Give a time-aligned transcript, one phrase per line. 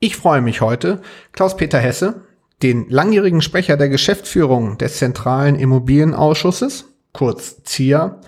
[0.00, 1.00] Ich freue mich heute,
[1.32, 2.22] Klaus-Peter Hesse,
[2.62, 8.20] den langjährigen Sprecher der Geschäftsführung des Zentralen Immobilienausschusses, kurz ZIA,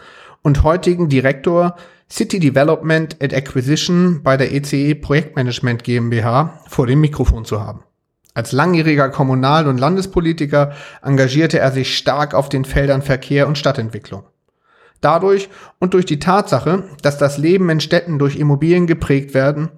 [0.43, 1.77] und heutigen Direktor
[2.11, 7.85] City Development and Acquisition bei der ECE e Projektmanagement GmbH vor dem Mikrofon zu haben.
[8.35, 14.25] Als langjähriger Kommunal- und Landespolitiker engagierte er sich stark auf den Feldern Verkehr und Stadtentwicklung.
[15.01, 19.71] Dadurch und durch die Tatsache, dass das Leben in Städten durch Immobilien geprägt werden,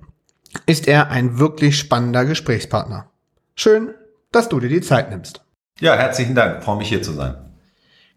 [0.66, 3.08] ist er ein wirklich spannender Gesprächspartner.
[3.54, 3.94] Schön,
[4.30, 5.42] dass du dir die Zeit nimmst.
[5.80, 6.62] Ja, herzlichen Dank.
[6.62, 7.36] Freue mich hier zu sein.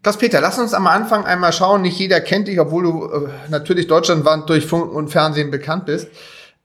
[0.02, 1.82] Klaus-Peter, lass uns am Anfang einmal schauen.
[1.82, 6.08] Nicht jeder kennt dich, obwohl du äh, natürlich deutschlandweit durch Funken und Fernsehen bekannt bist.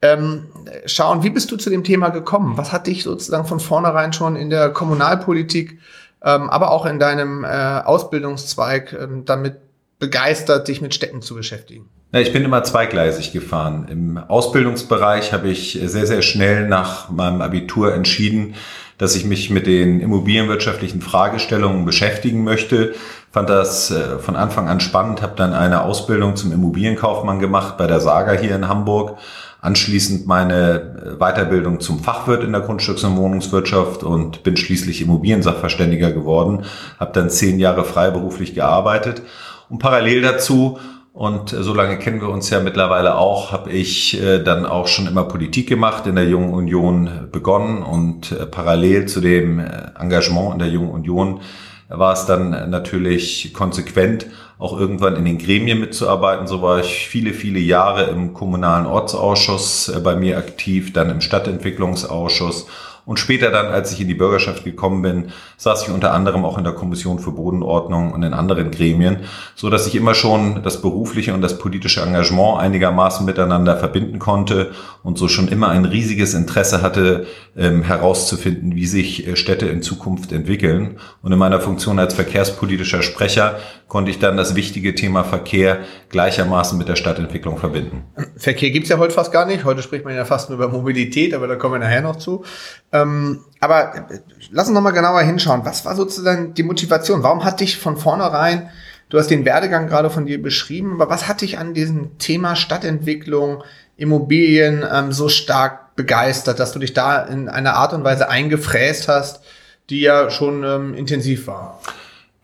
[0.00, 0.46] Ähm,
[0.86, 2.56] schauen, wie bist du zu dem Thema gekommen?
[2.56, 5.80] Was hat dich sozusagen von vornherein schon in der Kommunalpolitik,
[6.22, 9.56] ähm, aber auch in deinem äh, Ausbildungszweig ähm, damit
[9.98, 11.88] begeistert, dich mit Städten zu beschäftigen?
[12.14, 13.86] Ja, ich bin immer zweigleisig gefahren.
[13.90, 18.54] Im Ausbildungsbereich habe ich sehr, sehr schnell nach meinem Abitur entschieden,
[18.98, 22.94] dass ich mich mit den immobilienwirtschaftlichen Fragestellungen beschäftigen möchte.
[23.30, 27.86] Fand das äh, von Anfang an spannend, habe dann eine Ausbildung zum Immobilienkaufmann gemacht bei
[27.86, 29.16] der Saga hier in Hamburg.
[29.62, 36.12] Anschließend meine äh, Weiterbildung zum Fachwirt in der Grundstücks- und Wohnungswirtschaft und bin schließlich Immobiliensachverständiger
[36.12, 36.66] geworden.
[37.00, 39.22] Habe dann zehn Jahre freiberuflich gearbeitet
[39.70, 40.78] und parallel dazu
[41.12, 44.86] und äh, so lange kennen wir uns ja mittlerweile auch, habe ich äh, dann auch
[44.86, 49.60] schon immer Politik gemacht, in der Jungen Union begonnen und äh, parallel zu dem
[49.98, 51.40] Engagement in der Jungen Union
[51.88, 54.26] war es dann natürlich konsequent,
[54.58, 56.46] auch irgendwann in den Gremien mitzuarbeiten.
[56.46, 62.66] So war ich viele, viele Jahre im kommunalen Ortsausschuss bei mir aktiv, dann im Stadtentwicklungsausschuss
[63.04, 66.58] und später dann, als ich in die Bürgerschaft gekommen bin, saß ich unter anderem auch
[66.58, 69.18] in der Kommission für Bodenordnung und in anderen Gremien,
[69.54, 74.72] so dass ich immer schon das berufliche und das politische Engagement einigermaßen miteinander verbinden konnte
[75.02, 77.26] und so schon immer ein riesiges Interesse hatte,
[77.56, 80.98] ähm, herauszufinden, wie sich äh, Städte in Zukunft entwickeln.
[81.22, 83.58] Und in meiner Funktion als verkehrspolitischer Sprecher
[83.88, 88.04] konnte ich dann das wichtige Thema Verkehr gleichermaßen mit der Stadtentwicklung verbinden.
[88.36, 89.64] Verkehr gibt's ja heute fast gar nicht.
[89.64, 92.42] Heute spricht man ja fast nur über Mobilität, aber da kommen wir nachher noch zu.
[92.92, 94.18] Ähm, aber äh,
[94.50, 95.64] lass uns nochmal genauer hinschauen.
[95.64, 97.22] Was war sozusagen die Motivation?
[97.22, 98.70] Warum hat dich von vornherein,
[99.08, 102.54] du hast den Werdegang gerade von dir beschrieben, aber was hat dich an diesem Thema
[102.54, 103.64] Stadtentwicklung,
[103.96, 109.08] Immobilien ähm, so stark begeistert, dass du dich da in einer Art und Weise eingefräst
[109.08, 109.42] hast,
[109.90, 111.80] die ja schon ähm, intensiv war?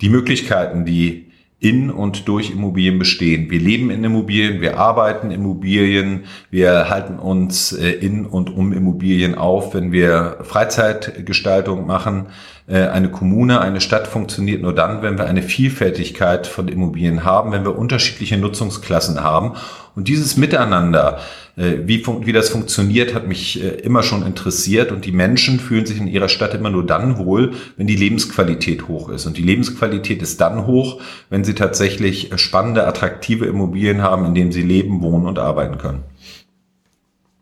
[0.00, 1.28] Die Möglichkeiten, die
[1.60, 3.50] in und durch Immobilien bestehen.
[3.50, 9.34] Wir leben in Immobilien, wir arbeiten Immobilien, wir halten uns äh, in und um Immobilien
[9.34, 12.26] auf, wenn wir Freizeitgestaltung machen.
[12.68, 17.50] Äh, eine Kommune, eine Stadt funktioniert nur dann, wenn wir eine Vielfältigkeit von Immobilien haben,
[17.50, 19.54] wenn wir unterschiedliche Nutzungsklassen haben.
[19.98, 21.19] Und dieses Miteinander,
[21.56, 24.92] äh, wie, wie das funktioniert, hat mich äh, immer schon interessiert.
[24.92, 28.86] Und die Menschen fühlen sich in ihrer Stadt immer nur dann wohl, wenn die Lebensqualität
[28.86, 29.26] hoch ist.
[29.26, 31.00] Und die Lebensqualität ist dann hoch,
[31.31, 36.04] wenn sie tatsächlich spannende, attraktive Immobilien haben, in denen sie leben, wohnen und arbeiten können.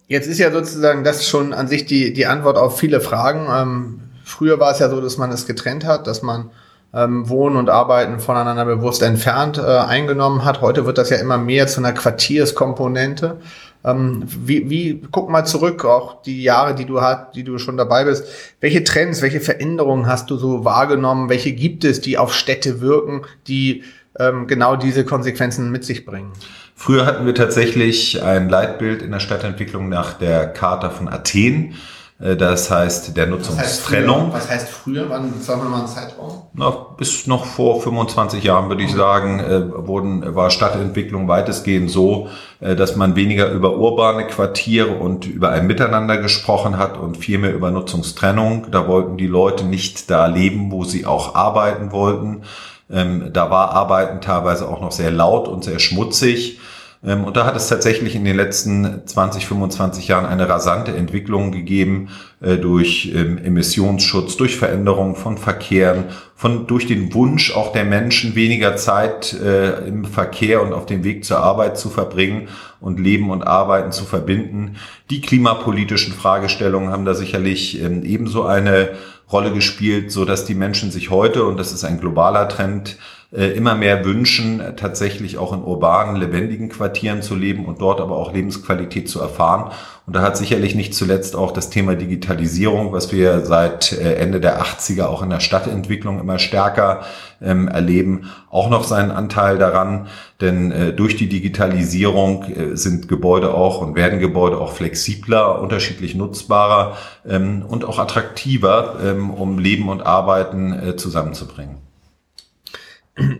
[0.08, 3.48] Jetzt ist ja sozusagen das schon an sich die, die Antwort auf viele Fragen.
[3.52, 6.48] Ähm, früher war es ja so, dass man es getrennt hat, dass man
[6.94, 10.60] ähm, Wohnen und Arbeiten voneinander bewusst entfernt äh, eingenommen hat.
[10.60, 13.38] Heute wird das ja immer mehr zu einer Quartierskomponente.
[13.84, 17.76] Ähm, wie, wie, guck mal zurück, auch die Jahre, die du hast, die du schon
[17.76, 18.26] dabei bist.
[18.60, 21.28] Welche Trends, welche Veränderungen hast du so wahrgenommen?
[21.28, 23.84] Welche gibt es, die auf Städte wirken, die
[24.18, 26.32] ähm, genau diese Konsequenzen mit sich bringen?
[26.74, 31.74] Früher hatten wir tatsächlich ein Leitbild in der Stadtentwicklung nach der Charta von Athen.
[32.18, 34.32] Äh, das heißt, der Nutzungstrennung.
[34.32, 35.08] Was heißt früher?
[35.10, 36.42] Wann, sagen wir mal einen Zeitraum?
[36.54, 42.28] Na, bis noch vor 25 Jahren, würde ich sagen, äh, wurden, war Stadtentwicklung weitestgehend so,
[42.60, 47.52] äh, dass man weniger über urbane Quartiere und über ein Miteinander gesprochen hat und vielmehr
[47.54, 48.70] über Nutzungstrennung.
[48.70, 52.42] Da wollten die Leute nicht da leben, wo sie auch arbeiten wollten.
[52.88, 56.60] Ähm, da war Arbeiten teilweise auch noch sehr laut und sehr schmutzig.
[57.06, 61.52] Ähm, und da hat es tatsächlich in den letzten 20, 25 Jahren eine rasante Entwicklung
[61.52, 62.08] gegeben
[62.40, 68.34] äh, durch ähm, Emissionsschutz, durch Veränderung von Verkehren, von durch den Wunsch auch der Menschen
[68.34, 72.48] weniger Zeit äh, im Verkehr und auf dem Weg zur Arbeit zu verbringen
[72.80, 74.76] und Leben und Arbeiten zu verbinden.
[75.08, 78.90] Die klimapolitischen Fragestellungen haben da sicherlich ähm, ebenso eine
[79.30, 82.96] Rolle gespielt, so dass die Menschen sich heute und das ist ein globaler Trend
[83.32, 88.32] immer mehr wünschen, tatsächlich auch in urbanen, lebendigen Quartieren zu leben und dort aber auch
[88.32, 89.72] Lebensqualität zu erfahren.
[90.06, 94.38] Und da hat sicherlich nicht zuletzt auch das Thema Digitalisierung, was wir seit äh, Ende
[94.38, 97.00] der 80er auch in der Stadtentwicklung immer stärker
[97.42, 100.06] ähm, erleben, auch noch seinen Anteil daran.
[100.40, 106.14] Denn äh, durch die Digitalisierung äh, sind Gebäude auch und werden Gebäude auch flexibler, unterschiedlich
[106.14, 106.96] nutzbarer
[107.28, 111.85] ähm, und auch attraktiver, ähm, um Leben und Arbeiten äh, zusammenzubringen.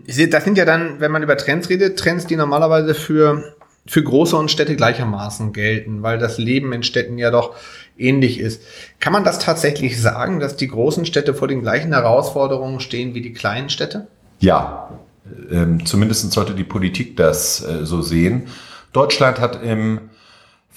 [0.07, 3.53] Das sind ja dann, wenn man über Trends redet, Trends, die normalerweise für,
[3.85, 7.55] für große und Städte gleichermaßen gelten, weil das Leben in Städten ja doch
[7.97, 8.63] ähnlich ist.
[8.99, 13.21] Kann man das tatsächlich sagen, dass die großen Städte vor den gleichen Herausforderungen stehen wie
[13.21, 14.07] die kleinen Städte?
[14.39, 14.99] Ja,
[15.51, 18.47] ähm, zumindest sollte die Politik das äh, so sehen.
[18.93, 20.09] Deutschland hat im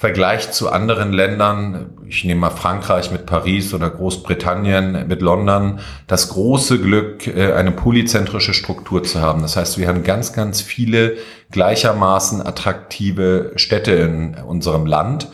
[0.01, 6.29] Vergleich zu anderen Ländern, ich nehme mal Frankreich mit Paris oder Großbritannien mit London, das
[6.29, 9.43] große Glück, äh, eine polyzentrische Struktur zu haben.
[9.43, 11.17] Das heißt, wir haben ganz, ganz viele
[11.51, 15.27] gleichermaßen attraktive Städte in unserem Land.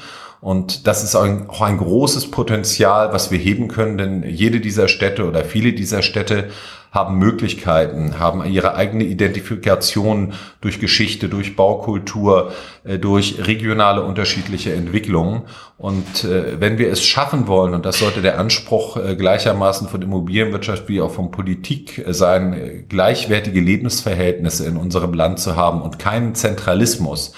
[0.47, 5.25] Und das ist auch ein großes Potenzial, was wir heben können, denn jede dieser Städte
[5.25, 6.47] oder viele dieser Städte
[6.89, 12.53] haben Möglichkeiten, haben ihre eigene Identifikation durch Geschichte, durch Baukultur,
[12.85, 15.41] äh, durch regionale unterschiedliche Entwicklungen.
[15.77, 20.01] Und äh, wenn wir es schaffen wollen, und das sollte der Anspruch äh, gleichermaßen von
[20.01, 26.35] Immobilienwirtschaft wie auch von Politik sein, gleichwertige Lebensverhältnisse in unserem Land zu haben und keinen
[26.35, 27.33] Zentralismus,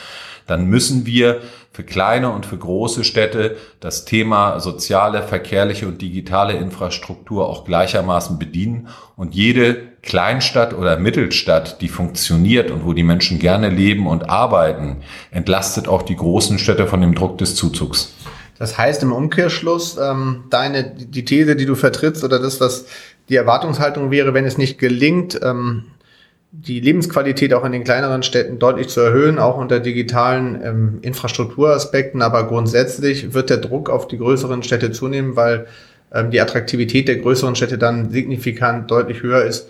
[0.45, 1.41] dann müssen wir
[1.79, 8.37] für kleine und für große Städte das Thema soziale, verkehrliche und digitale Infrastruktur auch gleichermaßen
[8.37, 8.89] bedienen.
[9.15, 15.03] Und jede Kleinstadt oder Mittelstadt, die funktioniert und wo die Menschen gerne leben und arbeiten,
[15.31, 18.13] entlastet auch die großen Städte von dem Druck des Zuzugs.
[18.57, 22.87] Das heißt im Umkehrschluss, ähm, deine, die These, die du vertrittst oder das, was
[23.29, 25.85] die Erwartungshaltung wäre, wenn es nicht gelingt, ähm,
[26.51, 32.21] die Lebensqualität auch in den kleineren Städten deutlich zu erhöhen, auch unter digitalen ähm, Infrastrukturaspekten.
[32.21, 35.67] Aber grundsätzlich wird der Druck auf die größeren Städte zunehmen, weil
[36.11, 39.67] ähm, die Attraktivität der größeren Städte dann signifikant deutlich höher ist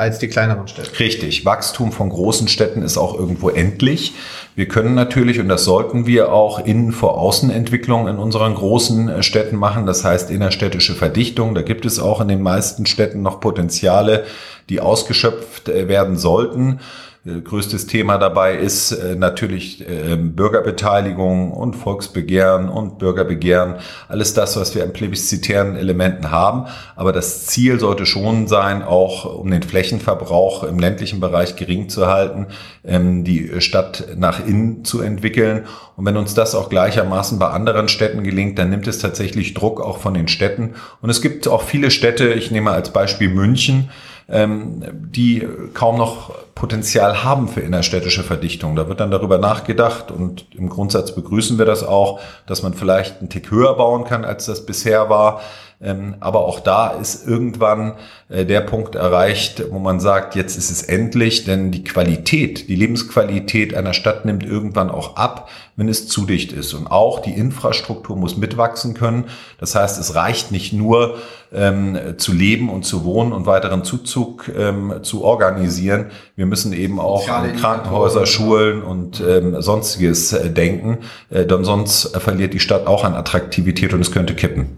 [0.00, 0.98] als die kleineren Städte.
[0.98, 1.44] Richtig.
[1.44, 4.14] Wachstum von großen Städten ist auch irgendwo endlich.
[4.56, 9.22] Wir können natürlich, und das sollten wir auch, Innen- vor Außenentwicklung in unseren großen äh,
[9.22, 9.86] Städten machen.
[9.86, 11.54] Das heißt innerstädtische Verdichtung.
[11.54, 14.24] Da gibt es auch in den meisten Städten noch Potenziale,
[14.70, 16.80] die ausgeschöpft äh, werden sollten.
[17.26, 23.74] Äh, größtes Thema dabei ist äh, natürlich ähm, Bürgerbeteiligung und Volksbegehren und Bürgerbegehren.
[24.08, 26.64] Alles das, was wir an plebiszitären Elementen haben.
[26.96, 32.06] Aber das Ziel sollte schon sein, auch um den Flächenverbrauch im ländlichen Bereich gering zu
[32.06, 32.46] halten,
[32.84, 35.66] ähm, die Stadt nach innen zu entwickeln.
[35.96, 39.82] Und wenn uns das auch gleichermaßen bei anderen Städten gelingt, dann nimmt es tatsächlich Druck
[39.82, 40.74] auch von den Städten.
[41.02, 43.90] Und es gibt auch viele Städte, ich nehme als Beispiel München,
[44.30, 48.76] ähm, die kaum noch Potenzial haben für innerstädtische Verdichtung.
[48.76, 53.20] Da wird dann darüber nachgedacht und im Grundsatz begrüßen wir das auch, dass man vielleicht
[53.20, 55.40] einen Tick höher bauen kann, als das bisher war.
[55.82, 57.94] Ähm, aber auch da ist irgendwann
[58.28, 62.74] äh, der Punkt erreicht, wo man sagt, jetzt ist es endlich, denn die Qualität, die
[62.74, 66.74] Lebensqualität einer Stadt nimmt irgendwann auch ab, wenn es zu dicht ist.
[66.74, 69.24] Und auch die Infrastruktur muss mitwachsen können.
[69.58, 71.16] Das heißt, es reicht nicht nur
[71.50, 76.10] ähm, zu leben und zu wohnen und weiteren Zuzug ähm, zu organisieren.
[76.36, 80.98] Wir müssen eben auch an Krankenhäuser, Schulen und ähm, sonstiges äh, denken,
[81.30, 84.76] äh, denn sonst verliert die Stadt auch an Attraktivität und es könnte kippen.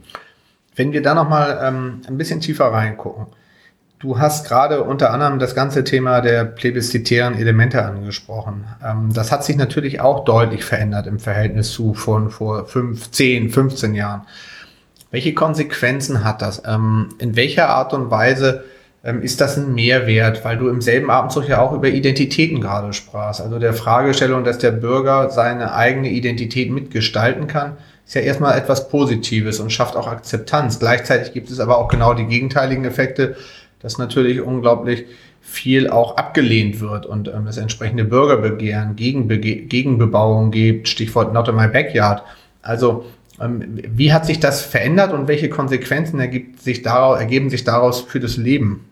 [0.74, 3.26] Wenn wir da nochmal ähm, ein bisschen tiefer reingucken.
[3.98, 8.64] Du hast gerade unter anderem das ganze Thema der plebiszitären Elemente angesprochen.
[8.84, 13.50] Ähm, das hat sich natürlich auch deutlich verändert im Verhältnis zu von vor fünf, zehn,
[13.50, 14.22] 15 Jahren.
[15.12, 16.62] Welche Konsequenzen hat das?
[16.66, 18.64] Ähm, in welcher Art und Weise
[19.04, 20.44] ähm, ist das ein Mehrwert?
[20.44, 23.40] Weil du im selben Abendzug ja auch über Identitäten gerade sprachst.
[23.40, 27.76] Also der Fragestellung, dass der Bürger seine eigene Identität mitgestalten kann
[28.12, 30.78] ist ja erstmal etwas Positives und schafft auch Akzeptanz.
[30.78, 33.36] Gleichzeitig gibt es aber auch genau die gegenteiligen Effekte,
[33.80, 35.06] dass natürlich unglaublich
[35.40, 41.54] viel auch abgelehnt wird und ähm, es entsprechende Bürgerbegehren, Gegenbe Gegenbebauung gibt, Stichwort Not in
[41.54, 42.22] my backyard.
[42.60, 43.06] Also
[43.40, 46.20] ähm, wie hat sich das verändert und welche Konsequenzen
[46.58, 48.84] sich daraus, ergeben sich daraus für das Leben?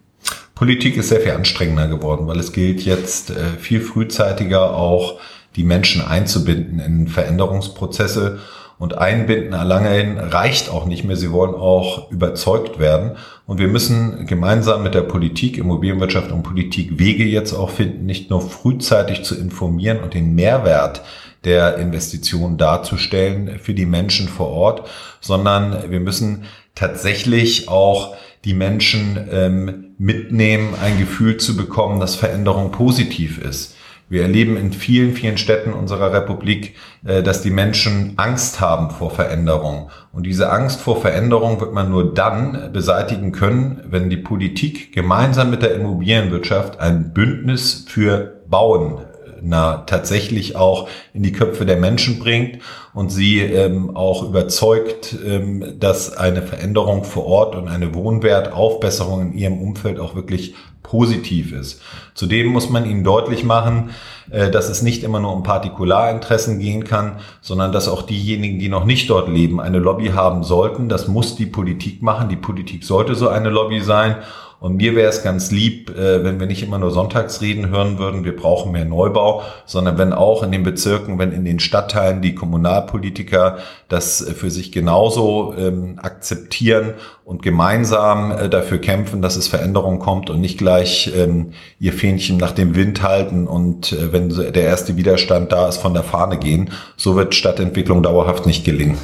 [0.54, 5.20] Politik ist sehr viel anstrengender geworden, weil es gilt jetzt äh, viel frühzeitiger auch
[5.56, 8.38] die Menschen einzubinden in Veränderungsprozesse.
[8.80, 11.14] Und einbinden allein reicht auch nicht mehr.
[11.14, 13.18] Sie wollen auch überzeugt werden.
[13.44, 18.30] Und wir müssen gemeinsam mit der Politik, Immobilienwirtschaft und Politik Wege jetzt auch finden, nicht
[18.30, 21.02] nur frühzeitig zu informieren und den Mehrwert
[21.44, 24.88] der Investitionen darzustellen für die Menschen vor Ort,
[25.20, 26.44] sondern wir müssen
[26.74, 33.74] tatsächlich auch die Menschen ähm, mitnehmen, ein Gefühl zu bekommen, dass Veränderung positiv ist.
[34.10, 36.74] Wir erleben in vielen, vielen Städten unserer Republik,
[37.06, 39.88] äh, dass die Menschen Angst haben vor Veränderung.
[40.12, 45.50] Und diese Angst vor Veränderung wird man nur dann beseitigen können, wenn die Politik gemeinsam
[45.50, 48.98] mit der Immobilienwirtschaft ein Bündnis für Bauen
[49.42, 52.60] na, tatsächlich auch in die Köpfe der Menschen bringt
[52.94, 59.32] und sie ähm, auch überzeugt, ähm, dass eine Veränderung vor Ort und eine Wohnwertaufbesserung in
[59.32, 61.80] ihrem Umfeld auch wirklich positiv ist.
[62.14, 63.90] Zudem muss man ihnen deutlich machen,
[64.30, 68.68] äh, dass es nicht immer nur um Partikularinteressen gehen kann, sondern dass auch diejenigen, die
[68.68, 70.88] noch nicht dort leben, eine Lobby haben sollten.
[70.88, 72.28] Das muss die Politik machen.
[72.28, 74.16] Die Politik sollte so eine Lobby sein.
[74.60, 78.24] Und mir wäre es ganz lieb, äh, wenn wir nicht immer nur Sonntagsreden hören würden,
[78.24, 82.34] wir brauchen mehr Neubau, sondern wenn auch in den Bezirken, wenn in den Stadtteilen die
[82.34, 83.56] Kommunalpolitiker
[83.88, 86.92] das äh, für sich genauso ähm, akzeptieren
[87.24, 92.36] und gemeinsam äh, dafür kämpfen, dass es Veränderung kommt und nicht gleich ähm, ihr Fähnchen
[92.36, 96.70] nach dem Wind halten und wenn der erste Widerstand da ist, von der Fahne gehen.
[96.98, 98.98] So wird Stadtentwicklung dauerhaft nicht gelingen.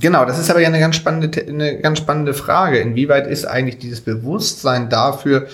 [0.00, 2.78] Genau, das ist aber ja eine ganz spannende, eine ganz spannende Frage.
[2.78, 5.48] Inwieweit ist eigentlich dieses Bewusstsein dafür,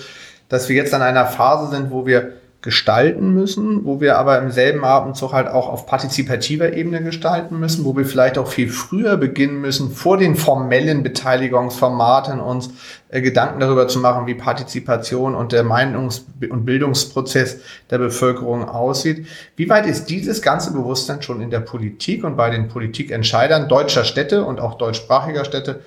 [0.47, 2.33] dass wir jetzt an einer Phase sind, wo wir
[2.67, 7.85] gestalten müssen, wo wir aber im selben Abendzug halt auch auf partizipativer Ebene gestalten müssen,
[7.85, 12.71] wo wir vielleicht auch viel früher beginnen müssen, vor den formellen Beteiligungsformaten uns
[13.07, 19.27] äh, Gedanken darüber zu machen, wie Partizipation und der Meinungs- und Bildungsprozess der Bevölkerung aussieht.
[19.55, 24.03] Wie weit ist dieses ganze Bewusstsein schon in der Politik und bei den Politikentscheidern deutscher
[24.03, 25.79] Städte und auch deutschsprachiger Städte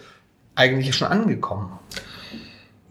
[0.55, 1.79] eigentlich schon angekommen?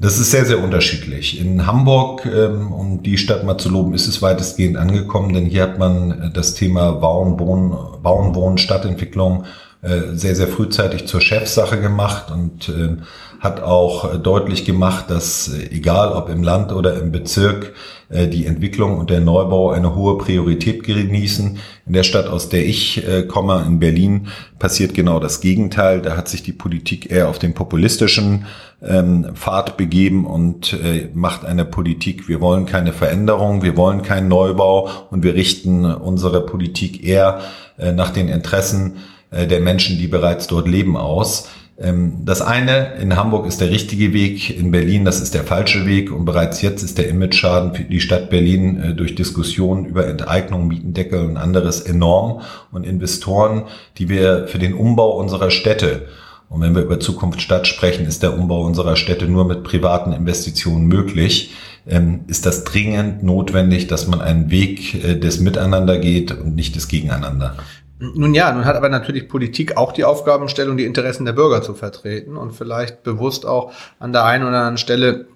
[0.01, 1.41] Das ist sehr, sehr unterschiedlich.
[1.41, 5.63] In Hamburg, ähm, um die Stadt mal zu loben, ist es weitestgehend angekommen, denn hier
[5.63, 9.43] hat man äh, das Thema Bauen, Wohnen, Bauen, Wohnen, Stadtentwicklung
[9.81, 12.97] sehr, sehr frühzeitig zur Chefsache gemacht und äh,
[13.39, 17.73] hat auch deutlich gemacht, dass äh, egal ob im Land oder im Bezirk
[18.09, 21.57] äh, die Entwicklung und der Neubau eine hohe Priorität genießen.
[21.85, 24.27] In der Stadt, aus der ich äh, komme, in Berlin,
[24.59, 26.01] passiert genau das Gegenteil.
[26.01, 28.45] Da hat sich die Politik eher auf den populistischen
[28.85, 34.27] ähm, Pfad begeben und äh, macht eine Politik, wir wollen keine Veränderung, wir wollen keinen
[34.27, 37.39] Neubau und wir richten unsere Politik eher
[37.77, 41.47] äh, nach den Interessen äh, der Menschen, die bereits dort leben, aus.
[41.79, 45.85] Ähm, das eine in Hamburg ist der richtige Weg, in Berlin das ist der falsche
[45.85, 50.07] Weg und bereits jetzt ist der Image-Schaden für die Stadt Berlin äh, durch Diskussionen über
[50.07, 53.63] Enteignung, Mietendeckel und anderes enorm und Investoren,
[53.97, 56.07] die wir für den Umbau unserer Städte
[56.49, 60.11] und wenn wir über Zukunft Stadt sprechen, ist der Umbau unserer Städte nur mit privaten
[60.13, 61.51] Investitionen möglich.
[61.87, 66.75] Ähm, ist das dringend notwendig, dass man einen Weg äh, des Miteinander geht und nicht
[66.75, 67.55] des Gegeneinander?
[67.99, 71.73] Nun ja, nun hat aber natürlich Politik auch die Aufgabenstellung, die Interessen der Bürger zu
[71.73, 75.27] vertreten und vielleicht bewusst auch an der einen oder anderen Stelle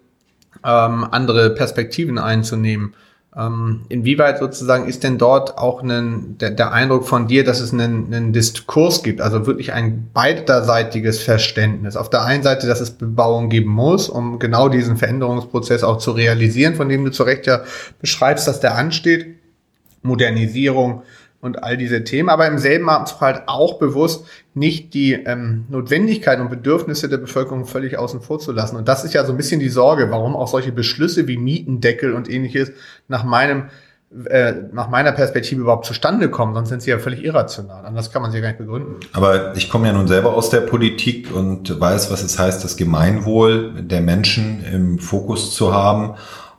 [0.64, 2.94] ähm, andere Perspektiven einzunehmen.
[3.36, 7.74] Ähm, inwieweit sozusagen ist denn dort auch ein, der, der Eindruck von dir, dass es
[7.74, 11.98] einen, einen Diskurs gibt, also wirklich ein beiderseitiges Verständnis?
[11.98, 16.12] Auf der einen Seite, dass es Bebauung geben muss, um genau diesen Veränderungsprozess auch zu
[16.12, 17.64] realisieren, von dem du zu Recht ja
[18.00, 19.36] beschreibst, dass der ansteht.
[20.04, 21.02] Modernisierung,
[21.44, 26.42] und all diese Themen, aber im selben Atemzug halt auch bewusst nicht die ähm, Notwendigkeiten
[26.42, 28.78] und Bedürfnisse der Bevölkerung völlig außen vor zu lassen.
[28.78, 32.14] Und das ist ja so ein bisschen die Sorge, warum auch solche Beschlüsse wie Mietendeckel
[32.14, 32.72] und ähnliches
[33.10, 33.66] nach meinem
[34.30, 37.84] äh, nach meiner Perspektive überhaupt zustande kommen, sonst sind sie ja völlig irrational.
[37.84, 38.98] Anders kann man sie ja gar nicht begründen.
[39.12, 42.78] Aber ich komme ja nun selber aus der Politik und weiß, was es heißt, das
[42.78, 46.14] Gemeinwohl der Menschen im Fokus zu haben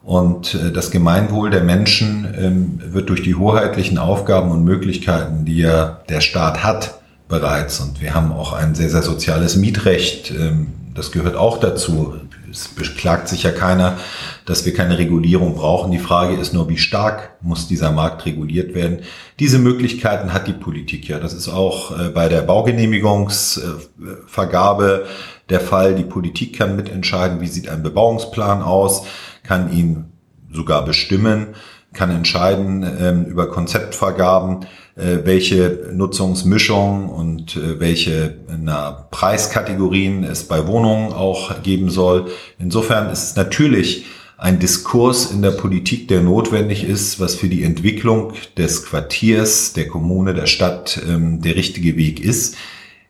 [0.05, 5.59] und äh, das Gemeinwohl der Menschen ähm, wird durch die hoheitlichen Aufgaben und Möglichkeiten, die
[5.59, 7.81] ja der Staat hat, bereits.
[7.81, 10.31] Und wir haben auch ein sehr, sehr soziales Mietrecht.
[10.31, 12.17] Ähm, das gehört auch dazu.
[12.51, 13.97] Es beklagt sich ja keiner,
[14.45, 15.91] dass wir keine Regulierung brauchen.
[15.91, 18.99] Die Frage ist nur, wie stark muss dieser Markt reguliert werden.
[19.41, 21.19] Diese Möglichkeiten hat die Politik ja.
[21.19, 25.07] Das ist auch äh, bei der Baugenehmigungsvergabe
[25.49, 25.95] der Fall.
[25.95, 29.07] Die Politik kann mitentscheiden, wie sieht ein Bebauungsplan aus
[29.45, 30.07] kann ihn
[30.53, 31.49] sogar bestimmen,
[31.93, 40.67] kann entscheiden ähm, über Konzeptvergaben, äh, welche Nutzungsmischung und äh, welche na, Preiskategorien es bei
[40.67, 42.31] Wohnungen auch geben soll.
[42.59, 47.63] Insofern ist es natürlich ein Diskurs in der Politik, der notwendig ist, was für die
[47.63, 52.57] Entwicklung des Quartiers, der Kommune, der Stadt ähm, der richtige Weg ist.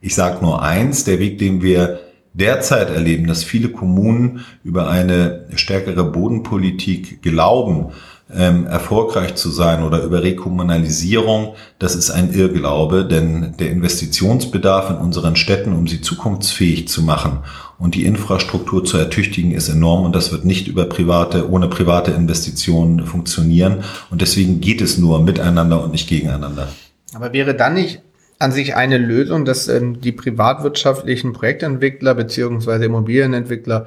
[0.00, 2.00] Ich sage nur eins, der Weg, den wir
[2.34, 7.92] derzeit erleben, dass viele Kommunen über eine stärkere Bodenpolitik glauben,
[8.32, 14.96] ähm, erfolgreich zu sein oder über Rekommunalisierung, das ist ein Irrglaube, denn der Investitionsbedarf in
[14.96, 17.40] unseren Städten, um sie zukunftsfähig zu machen
[17.78, 22.10] und die Infrastruktur zu ertüchtigen, ist enorm und das wird nicht über private, ohne private
[22.12, 26.68] Investitionen funktionieren und deswegen geht es nur miteinander und nicht gegeneinander.
[27.14, 28.00] Aber wäre dann nicht
[28.44, 33.86] an sich eine Lösung, dass ähm, die privatwirtschaftlichen Projektentwickler beziehungsweise Immobilienentwickler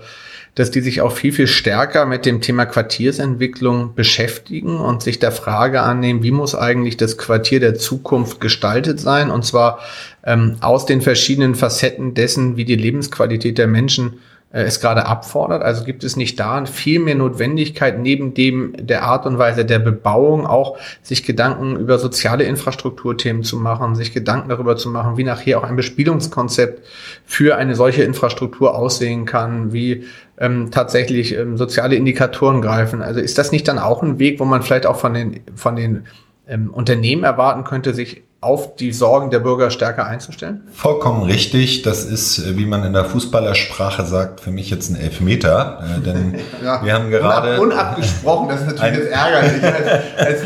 [0.57, 5.31] dass die sich auch viel, viel stärker mit dem Thema Quartiersentwicklung beschäftigen und sich der
[5.31, 9.29] Frage annehmen, wie muss eigentlich das Quartier der Zukunft gestaltet sein?
[9.29, 9.77] Und zwar
[10.25, 14.13] ähm, aus den verschiedenen Facetten dessen, wie die Lebensqualität der Menschen
[14.49, 15.61] es gerade abfordert.
[15.61, 19.79] Also gibt es nicht da viel mehr Notwendigkeit, neben dem der Art und Weise der
[19.79, 25.25] Bebauung auch sich Gedanken über soziale Infrastrukturthemen zu machen, sich Gedanken darüber zu machen, wie
[25.25, 26.85] nachher auch ein Bespielungskonzept
[27.25, 30.05] für eine solche Infrastruktur aussehen kann, wie
[30.37, 33.01] ähm, tatsächlich ähm, soziale Indikatoren greifen.
[33.01, 35.75] Also ist das nicht dann auch ein Weg, wo man vielleicht auch von den, von
[35.75, 36.05] den
[36.47, 40.61] ähm, Unternehmen erwarten könnte, sich auf die Sorgen der Bürger stärker einzustellen?
[40.71, 41.81] Vollkommen richtig.
[41.81, 45.83] Das ist, äh, wie man in der Fußballersprache sagt, für mich jetzt ein Elfmeter.
[45.97, 47.59] Äh, denn ja, wir haben gerade.
[47.59, 49.63] Unabgesprochen, das ist natürlich jetzt ärgerlich.
[49.63, 50.41] als, als,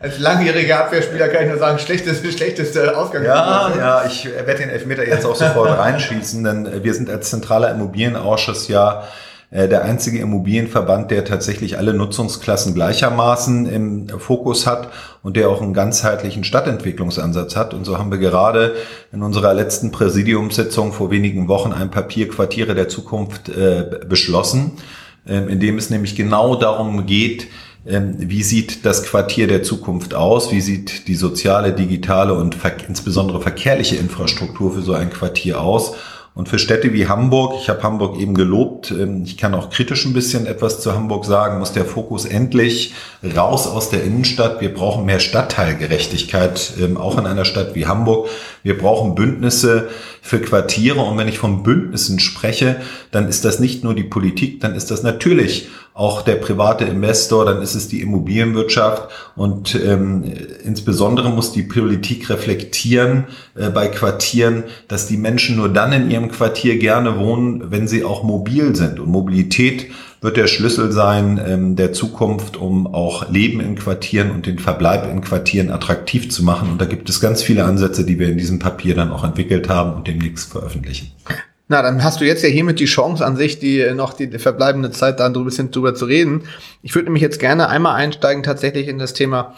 [0.00, 3.24] als langjähriger Abwehrspieler kann ich nur sagen, schlechteste, schlechteste Ausgang.
[3.24, 7.70] Ja, ja, ich werde den Elfmeter jetzt auch sofort reinschießen, denn wir sind als zentraler
[7.72, 9.04] Immobilienausschuss ja äh,
[9.50, 14.90] der einzige Immobilienverband, der tatsächlich alle Nutzungsklassen gleichermaßen im Fokus hat
[15.22, 17.72] und der auch einen ganzheitlichen Stadtentwicklungsansatz hat.
[17.72, 18.74] Und so haben wir gerade
[19.12, 24.72] in unserer letzten Präsidiumssitzung vor wenigen Wochen ein Papier Quartiere der Zukunft äh, beschlossen,
[25.26, 27.46] äh, in dem es nämlich genau darum geht,
[27.86, 30.52] ähm, wie sieht das Quartier der Zukunft aus?
[30.52, 32.56] Wie sieht die soziale, digitale und
[32.88, 35.94] insbesondere verkehrliche Infrastruktur für so ein Quartier aus?
[36.34, 40.04] Und für Städte wie Hamburg, ich habe Hamburg eben gelobt, ähm, ich kann auch kritisch
[40.04, 42.92] ein bisschen etwas zu Hamburg sagen, muss der Fokus endlich
[43.36, 44.60] raus aus der Innenstadt.
[44.60, 48.28] Wir brauchen mehr Stadtteilgerechtigkeit, ähm, auch in einer Stadt wie Hamburg.
[48.64, 49.90] Wir brauchen Bündnisse
[50.22, 51.02] für Quartiere.
[51.02, 52.80] Und wenn ich von Bündnissen spreche,
[53.12, 57.44] dann ist das nicht nur die Politik, dann ist das natürlich auch der private Investor,
[57.44, 60.24] dann ist es die Immobilienwirtschaft und ähm,
[60.64, 66.32] insbesondere muss die Politik reflektieren äh, bei Quartieren, dass die Menschen nur dann in ihrem
[66.32, 68.98] Quartier gerne wohnen, wenn sie auch mobil sind.
[68.98, 69.86] Und Mobilität
[70.20, 75.08] wird der Schlüssel sein ähm, der Zukunft, um auch Leben in Quartieren und den Verbleib
[75.08, 76.70] in Quartieren attraktiv zu machen.
[76.72, 79.68] Und da gibt es ganz viele Ansätze, die wir in diesem Papier dann auch entwickelt
[79.68, 81.12] haben und demnächst veröffentlichen.
[81.66, 84.90] Na, dann hast du jetzt ja hiermit die Chance an sich, die noch die verbleibende
[84.90, 86.42] Zeit da ein bisschen drüber zu reden.
[86.82, 89.54] Ich würde nämlich jetzt gerne einmal einsteigen tatsächlich in das Thema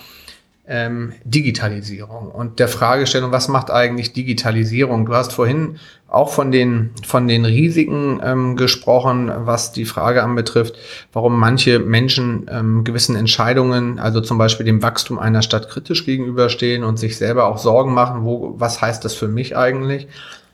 [0.69, 5.07] ähm, Digitalisierung und der Fragestellung, was macht eigentlich Digitalisierung?
[5.07, 10.77] Du hast vorhin auch von den, von den Risiken ähm, gesprochen, was die Frage anbetrifft,
[11.12, 16.85] warum manche Menschen ähm, gewissen Entscheidungen, also zum Beispiel dem Wachstum einer Stadt kritisch gegenüberstehen
[16.85, 20.09] und sich selber auch Sorgen machen, wo, was heißt das für mich eigentlich?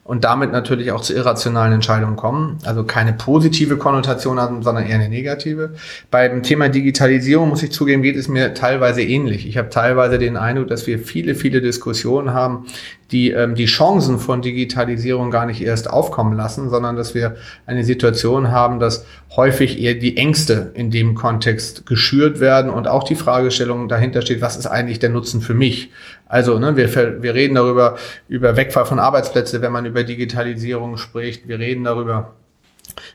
[0.05, 2.59] Und damit natürlich auch zu irrationalen Entscheidungen kommen.
[2.65, 5.75] Also keine positive Konnotation haben, sondern eher eine negative.
[6.11, 9.47] Beim Thema Digitalisierung muss ich zugeben, geht es mir teilweise ähnlich.
[9.47, 12.67] Ich habe teilweise den Eindruck, dass wir viele, viele Diskussionen haben,
[13.13, 17.85] die ähm, die Chancen von Digitalisierung gar nicht erst aufkommen lassen, sondern dass wir eine
[17.85, 19.05] Situation haben, dass
[19.37, 24.41] häufig eher die Ängste in dem Kontext geschürt werden und auch die Fragestellung dahinter steht,
[24.41, 25.91] was ist eigentlich der Nutzen für mich?
[26.27, 27.97] Also ne, wir, wir reden darüber,
[28.29, 31.47] über Wegfall von Arbeitsplätzen, wenn man über Digitalisierung spricht.
[31.47, 32.35] Wir reden darüber,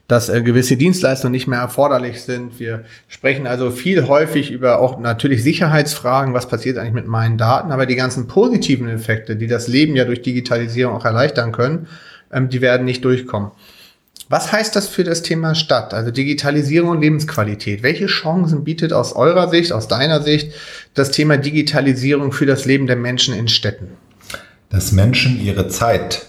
[0.07, 2.59] dass äh, gewisse Dienstleistungen nicht mehr erforderlich sind.
[2.59, 7.71] Wir sprechen also viel häufig über auch natürlich Sicherheitsfragen, was passiert eigentlich mit meinen Daten,
[7.71, 11.87] aber die ganzen positiven Effekte, die das Leben ja durch Digitalisierung auch erleichtern können,
[12.31, 13.51] ähm, die werden nicht durchkommen.
[14.29, 17.81] Was heißt das für das Thema Stadt, also Digitalisierung und Lebensqualität?
[17.81, 20.51] Welche Chancen bietet aus eurer Sicht, aus deiner Sicht
[20.95, 23.87] das Thema Digitalisierung für das Leben der Menschen in Städten?
[24.69, 26.25] Dass Menschen ihre Zeit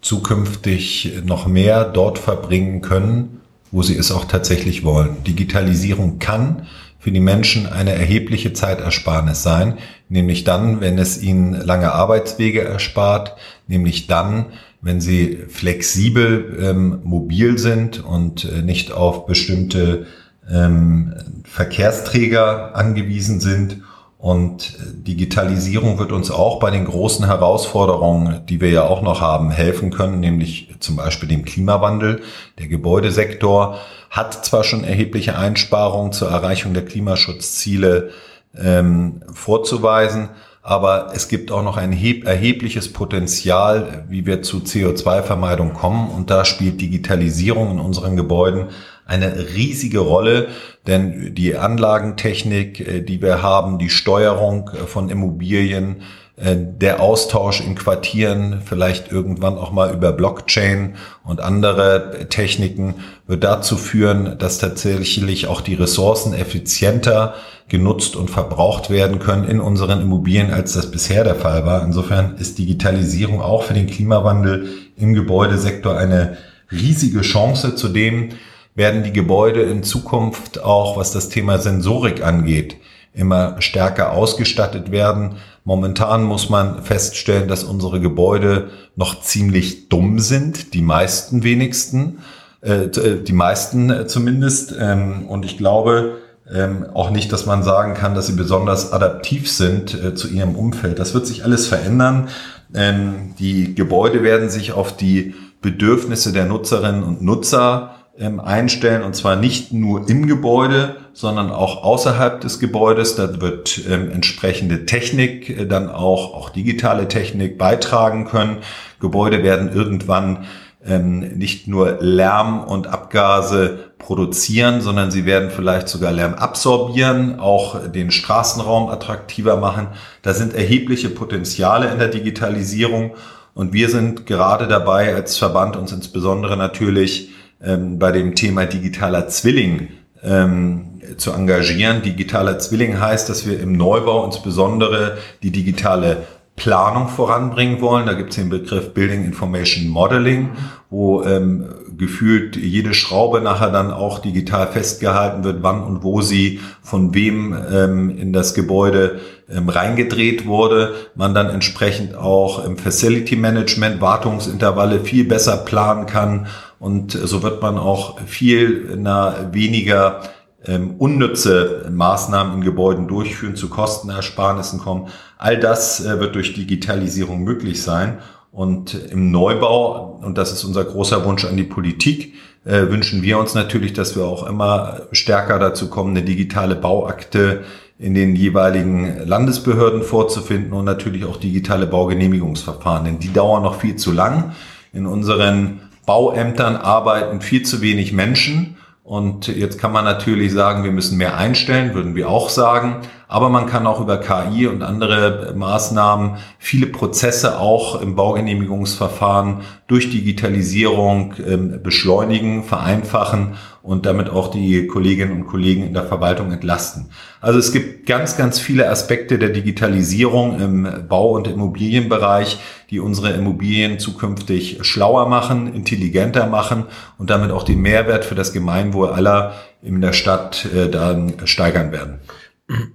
[0.00, 5.22] zukünftig noch mehr dort verbringen können, wo sie es auch tatsächlich wollen.
[5.24, 6.66] Digitalisierung kann
[6.98, 13.36] für die Menschen eine erhebliche Zeitersparnis sein, nämlich dann, wenn es ihnen lange Arbeitswege erspart,
[13.66, 14.46] nämlich dann,
[14.80, 20.06] wenn sie flexibel ähm, mobil sind und äh, nicht auf bestimmte
[20.50, 23.82] ähm, Verkehrsträger angewiesen sind.
[24.18, 24.76] Und
[25.06, 29.90] Digitalisierung wird uns auch bei den großen Herausforderungen, die wir ja auch noch haben, helfen
[29.90, 32.22] können, nämlich zum Beispiel dem Klimawandel,
[32.58, 33.78] der Gebäudesektor
[34.10, 38.10] hat zwar schon erhebliche Einsparungen zur Erreichung der Klimaschutzziele
[38.56, 40.30] ähm, vorzuweisen,
[40.62, 46.10] aber es gibt auch noch ein erhebliches Potenzial, wie wir zu CO2-Vermeidung kommen.
[46.10, 48.66] Und da spielt Digitalisierung in unseren Gebäuden
[49.08, 50.48] eine riesige Rolle,
[50.86, 56.02] denn die Anlagentechnik, äh, die wir haben, die Steuerung äh, von Immobilien,
[56.36, 60.94] äh, der Austausch in Quartieren, vielleicht irgendwann auch mal über Blockchain
[61.24, 67.34] und andere Techniken, wird dazu führen, dass tatsächlich auch die Ressourcen effizienter
[67.68, 71.82] genutzt und verbraucht werden können in unseren Immobilien, als das bisher der Fall war.
[71.82, 76.36] Insofern ist Digitalisierung auch für den Klimawandel im Gebäudesektor eine
[76.70, 77.74] riesige Chance.
[77.74, 78.30] Zudem
[78.78, 82.76] werden die Gebäude in Zukunft auch, was das Thema Sensorik angeht,
[83.12, 85.34] immer stärker ausgestattet werden.
[85.64, 92.20] Momentan muss man feststellen, dass unsere Gebäude noch ziemlich dumm sind, die meisten wenigsten,
[92.62, 94.72] äh, äh die meisten zumindest.
[94.78, 99.50] Ähm, und ich glaube ähm, auch nicht, dass man sagen kann, dass sie besonders adaptiv
[99.50, 101.00] sind äh, zu ihrem Umfeld.
[101.00, 102.28] Das wird sich alles verändern.
[102.72, 109.14] Ähm, die Gebäude werden sich auf die Bedürfnisse der Nutzerinnen und Nutzer ähm, einstellen und
[109.14, 113.14] zwar nicht nur im Gebäude, sondern auch außerhalb des Gebäudes.
[113.16, 118.58] Da wird ähm, entsprechende Technik, äh, dann auch, auch digitale Technik beitragen können.
[119.00, 120.46] Gebäude werden irgendwann
[120.84, 127.90] ähm, nicht nur Lärm und Abgase produzieren, sondern sie werden vielleicht sogar Lärm absorbieren, auch
[127.90, 129.88] den Straßenraum attraktiver machen.
[130.22, 133.14] Da sind erhebliche Potenziale in der Digitalisierung
[133.54, 137.30] und wir sind gerade dabei, als Verband uns insbesondere natürlich
[137.62, 139.88] ähm, bei dem Thema digitaler Zwilling
[140.22, 142.02] ähm, zu engagieren.
[142.02, 146.24] Digitaler Zwilling heißt, dass wir im Neubau insbesondere die digitale
[146.56, 148.06] Planung voranbringen wollen.
[148.06, 150.50] Da gibt es den Begriff Building Information Modeling,
[150.90, 151.66] wo ähm,
[151.98, 157.56] gefühlt jede Schraube nachher dann auch digital festgehalten wird, wann und wo sie von wem
[157.70, 160.94] ähm, in das Gebäude ähm, reingedreht wurde.
[161.14, 166.46] Man dann entsprechend auch im Facility Management Wartungsintervalle viel besser planen kann
[166.78, 170.20] und so wird man auch viel na, weniger
[170.64, 175.08] ähm, unnütze Maßnahmen in Gebäuden durchführen, zu Kostenersparnissen kommen.
[175.36, 178.18] All das äh, wird durch Digitalisierung möglich sein.
[178.50, 182.34] Und im Neubau, und das ist unser großer Wunsch an die Politik,
[182.64, 187.64] äh, wünschen wir uns natürlich, dass wir auch immer stärker dazu kommen, eine digitale Bauakte
[187.98, 193.04] in den jeweiligen Landesbehörden vorzufinden und natürlich auch digitale Baugenehmigungsverfahren.
[193.04, 194.52] Denn die dauern noch viel zu lang.
[194.92, 198.77] In unseren Bauämtern arbeiten viel zu wenig Menschen.
[199.08, 202.96] Und jetzt kann man natürlich sagen, wir müssen mehr einstellen, würden wir auch sagen.
[203.26, 210.10] Aber man kann auch über KI und andere Maßnahmen viele Prozesse auch im Baugenehmigungsverfahren durch
[210.10, 213.54] Digitalisierung ähm, beschleunigen, vereinfachen
[213.88, 217.06] und damit auch die Kolleginnen und Kollegen in der Verwaltung entlasten.
[217.40, 222.58] Also es gibt ganz, ganz viele Aspekte der Digitalisierung im Bau- und Immobilienbereich,
[222.90, 226.84] die unsere Immobilien zukünftig schlauer machen, intelligenter machen
[227.16, 231.90] und damit auch den Mehrwert für das Gemeinwohl aller in der Stadt äh, dann steigern
[231.90, 232.18] werden.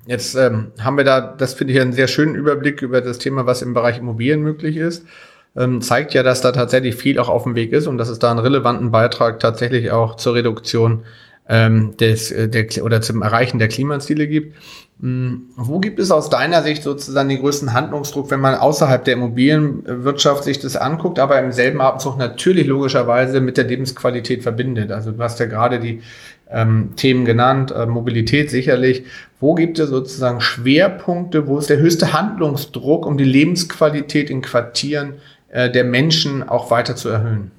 [0.05, 3.47] Jetzt ähm, haben wir da, das finde ich einen sehr schönen Überblick über das Thema,
[3.47, 5.07] was im Bereich Immobilien möglich ist.
[5.55, 8.17] Ähm, zeigt ja, dass da tatsächlich viel auch auf dem Weg ist und dass es
[8.17, 11.03] da einen relevanten Beitrag tatsächlich auch zur Reduktion
[11.47, 14.55] ähm, des, äh, der, oder zum Erreichen der Klimaziele gibt.
[14.99, 15.49] Mhm.
[15.55, 20.43] Wo gibt es aus deiner Sicht sozusagen den größten Handlungsdruck, wenn man außerhalb der Immobilienwirtschaft
[20.43, 24.91] sich das anguckt, aber im selben Atemzug natürlich logischerweise mit der Lebensqualität verbindet?
[24.91, 26.01] Also du hast ja gerade die
[26.49, 29.03] ähm, Themen genannt, äh, Mobilität sicherlich.
[29.39, 35.15] Wo gibt es sozusagen Schwerpunkte, wo ist der höchste Handlungsdruck, um die Lebensqualität in Quartieren
[35.53, 37.51] äh, der Menschen auch weiter zu erhöhen?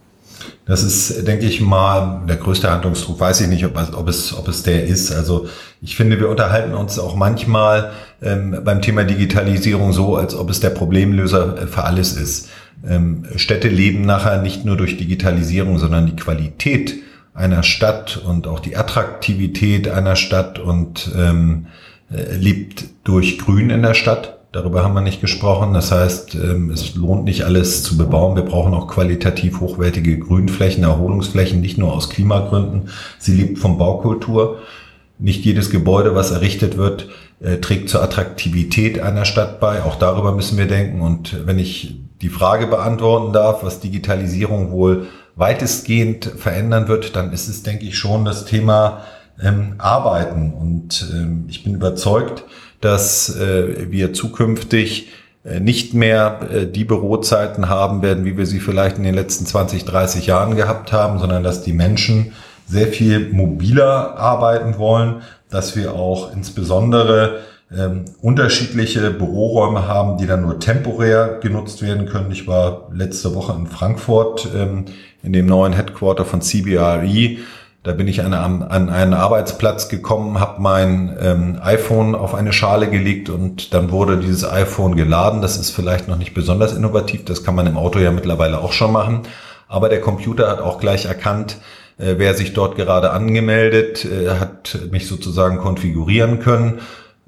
[0.67, 3.21] Das ist, denke ich mal, der größte Handlungsdruck.
[3.21, 5.13] Weiß ich nicht, ob, ob, es, ob es der ist.
[5.13, 5.47] Also
[5.81, 10.61] ich finde, wir unterhalten uns auch manchmal ähm, beim Thema Digitalisierung so, als ob es
[10.61, 12.49] der Problemlöser für alles ist.
[12.87, 16.97] Ähm, Städte leben nachher nicht nur durch Digitalisierung, sondern die Qualität
[17.33, 21.67] einer Stadt und auch die Attraktivität einer Stadt und ähm,
[22.11, 24.39] äh, lebt durch Grün in der Stadt.
[24.55, 25.75] Darüber haben wir nicht gesprochen.
[25.75, 28.37] Das heißt, ähm, es lohnt nicht alles zu bebauen.
[28.37, 32.89] Wir brauchen auch qualitativ hochwertige Grünflächen, Erholungsflächen, nicht nur aus Klimagründen.
[33.19, 34.61] Sie lebt von Baukultur.
[35.19, 37.09] Nicht jedes Gebäude, was errichtet wird,
[37.41, 39.83] äh, trägt zur Attraktivität einer Stadt bei.
[39.83, 41.01] Auch darüber müssen wir denken.
[41.01, 47.49] Und wenn ich die Frage beantworten darf, was Digitalisierung wohl weitestgehend verändern wird, dann ist
[47.49, 49.01] es, denke ich, schon das Thema
[49.43, 50.53] ähm, Arbeiten.
[50.53, 52.45] Und ähm, ich bin überzeugt,
[52.85, 55.09] dass äh, wir zukünftig
[55.45, 59.47] äh, nicht mehr äh, die Bürozeiten haben werden, wie wir sie vielleicht in den letzten
[59.47, 62.33] 20, 30 Jahren gehabt haben, sondern dass die Menschen
[62.67, 67.41] sehr viel mobiler arbeiten wollen, dass wir auch insbesondere
[67.77, 72.31] ähm, unterschiedliche Büroräume haben, die dann nur temporär genutzt werden können.
[72.31, 74.85] Ich war letzte Woche in Frankfurt ähm,
[75.23, 77.39] in dem neuen Headquarter von CBRE.
[77.85, 82.89] Da bin ich an, an einen Arbeitsplatz gekommen, habe mein ähm, iPhone auf eine Schale
[82.89, 85.43] gelegt und dann wurde dieses iPhone geladen.
[85.43, 88.73] Das ist vielleicht noch nicht besonders innovativ, das kann man im Auto ja mittlerweile auch
[88.73, 89.25] schon machen.
[89.69, 91.59] Aber der Computer hat auch gleich erkannt,
[91.99, 96.81] äh, wer sich dort gerade angemeldet, äh, hat mich sozusagen konfigurieren können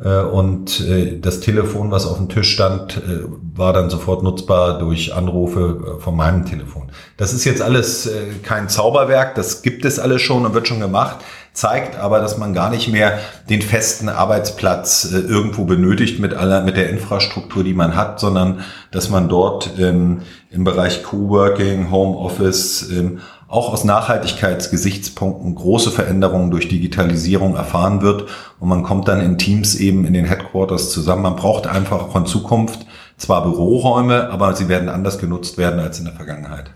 [0.04, 5.14] und äh, das Telefon, was auf dem Tisch stand, äh, war dann sofort nutzbar durch
[5.14, 6.90] Anrufe von meinem Telefon.
[7.16, 8.10] Das ist jetzt alles
[8.42, 12.52] kein Zauberwerk, das gibt es alles schon und wird schon gemacht, zeigt aber, dass man
[12.52, 17.96] gar nicht mehr den festen Arbeitsplatz irgendwo benötigt mit aller, mit der Infrastruktur, die man
[17.96, 25.90] hat, sondern dass man dort ähm, im Bereich Coworking, Homeoffice, ähm, auch aus Nachhaltigkeitsgesichtspunkten große
[25.90, 28.26] Veränderungen durch Digitalisierung erfahren wird
[28.58, 31.22] und man kommt dann in Teams eben in den Headquarters zusammen.
[31.22, 36.06] Man braucht einfach in Zukunft zwar Büroräume, aber sie werden anders genutzt werden als in
[36.06, 36.70] der Vergangenheit.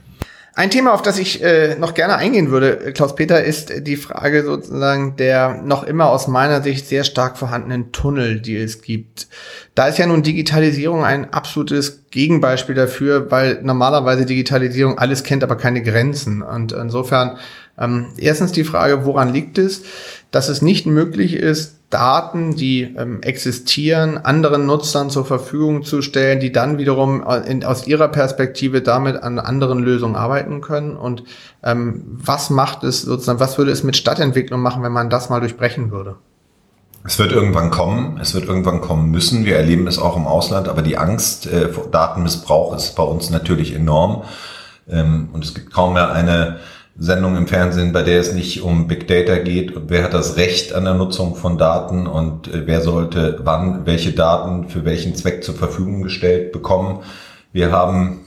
[0.60, 5.16] Ein Thema, auf das ich äh, noch gerne eingehen würde, Klaus-Peter, ist die Frage sozusagen
[5.16, 9.28] der noch immer aus meiner Sicht sehr stark vorhandenen Tunnel, die es gibt.
[9.74, 15.56] Da ist ja nun Digitalisierung ein absolutes Gegenbeispiel dafür, weil normalerweise Digitalisierung alles kennt, aber
[15.56, 16.42] keine Grenzen.
[16.42, 17.38] Und insofern
[17.78, 19.84] ähm, erstens die Frage, woran liegt es,
[20.30, 26.38] dass es nicht möglich ist, Daten, die ähm, existieren, anderen Nutzern zur Verfügung zu stellen,
[26.38, 30.96] die dann wiederum äh, in, aus ihrer Perspektive damit an anderen Lösungen arbeiten können.
[30.96, 31.24] Und
[31.64, 35.40] ähm, was macht es sozusagen, was würde es mit Stadtentwicklung machen, wenn man das mal
[35.40, 36.14] durchbrechen würde?
[37.02, 39.44] Es wird irgendwann kommen, es wird irgendwann kommen müssen.
[39.44, 43.30] Wir erleben es auch im Ausland, aber die Angst äh, vor Datenmissbrauch ist bei uns
[43.30, 44.22] natürlich enorm.
[44.88, 46.60] Ähm, und es gibt kaum mehr eine
[47.02, 50.36] Sendung im Fernsehen, bei der es nicht um Big Data geht und wer hat das
[50.36, 55.14] Recht an der Nutzung von Daten und äh, wer sollte wann welche Daten für welchen
[55.14, 57.00] Zweck zur Verfügung gestellt bekommen.
[57.52, 58.26] Wir haben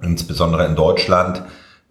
[0.00, 1.42] insbesondere in Deutschland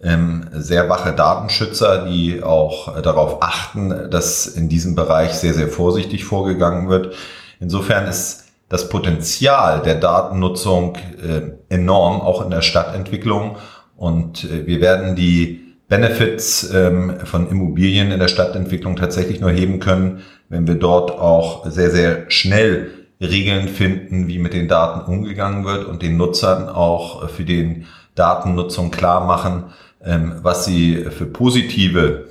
[0.01, 6.25] ähm, sehr wache Datenschützer, die auch darauf achten, dass in diesem Bereich sehr, sehr vorsichtig
[6.25, 7.13] vorgegangen wird.
[7.59, 13.57] Insofern ist das Potenzial der Datennutzung äh, enorm, auch in der Stadtentwicklung.
[13.95, 19.79] Und äh, wir werden die Benefits ähm, von Immobilien in der Stadtentwicklung tatsächlich nur heben
[19.79, 25.65] können, wenn wir dort auch sehr, sehr schnell Regeln finden, wie mit den Daten umgegangen
[25.65, 29.65] wird und den Nutzern auch für den Datennutzung klar machen,
[30.03, 32.25] ähm, was sie für positive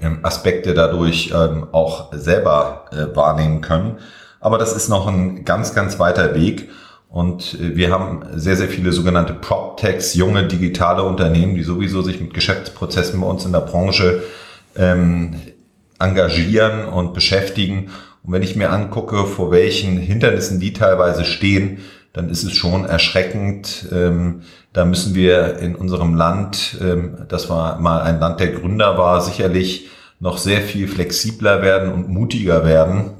[0.00, 3.98] ähm, Aspekte dadurch ähm, auch selber äh, wahrnehmen können.
[4.40, 6.70] Aber das ist noch ein ganz, ganz weiter Weg.
[7.10, 12.20] Und äh, wir haben sehr, sehr viele sogenannte PropTechs, junge digitale Unternehmen, die sowieso sich
[12.20, 14.22] mit Geschäftsprozessen bei uns in der Branche
[14.76, 15.34] ähm,
[15.98, 17.90] engagieren und beschäftigen.
[18.22, 21.78] Und wenn ich mir angucke, vor welchen Hindernissen die teilweise stehen,
[22.12, 23.88] dann ist es schon erschreckend.
[23.92, 24.42] Ähm,
[24.72, 29.20] da müssen wir in unserem Land, ähm, das war mal ein Land der Gründer war,
[29.20, 29.88] sicherlich
[30.20, 33.12] noch sehr viel flexibler werden und mutiger werden.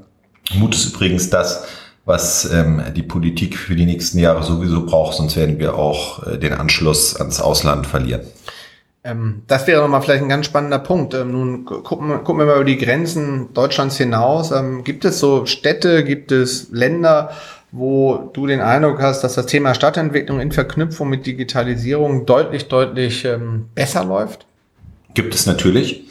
[0.54, 1.66] Mut ist übrigens das,
[2.04, 6.38] was ähm, die Politik für die nächsten Jahre sowieso braucht, sonst werden wir auch äh,
[6.38, 8.22] den Anschluss ans Ausland verlieren.
[9.02, 11.14] Ähm, das wäre nochmal vielleicht ein ganz spannender Punkt.
[11.14, 14.50] Ähm, nun gucken, gucken wir mal über die Grenzen Deutschlands hinaus.
[14.50, 17.30] Ähm, gibt es so Städte, gibt es Länder,
[17.72, 23.24] wo du den Eindruck hast, dass das Thema Stadtentwicklung in Verknüpfung mit Digitalisierung deutlich, deutlich
[23.24, 24.46] ähm, besser läuft?
[25.14, 26.04] Gibt es natürlich.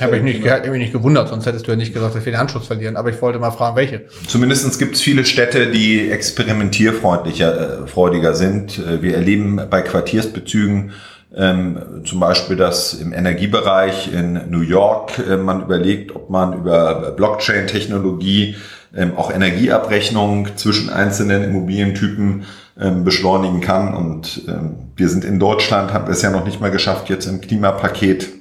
[0.00, 2.32] Habe ich nicht, hätte mich nicht gewundert, sonst hättest du ja nicht gesagt, dass wir
[2.32, 2.96] den Anschluss verlieren.
[2.96, 4.06] Aber ich wollte mal fragen, welche.
[4.26, 8.78] Zumindestens gibt es viele Städte, die experimentierfreundlicher, äh, freudiger sind.
[8.78, 10.92] Äh, wir erleben bei Quartiersbezügen
[11.34, 17.12] ähm, zum Beispiel, dass im Energiebereich in New York äh, man überlegt, ob man über
[17.12, 18.56] Blockchain-Technologie
[18.96, 22.44] ähm, auch Energieabrechnung zwischen einzelnen Immobilientypen
[22.80, 23.94] ähm, beschleunigen kann.
[23.94, 27.42] Und ähm, wir sind in Deutschland, haben es ja noch nicht mal geschafft, jetzt im
[27.42, 28.35] Klimapaket